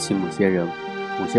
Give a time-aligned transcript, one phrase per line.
[0.00, 0.66] 请某些人
[1.20, 1.38] 某些